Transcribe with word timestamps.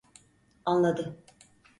Anladı. 0.65 1.15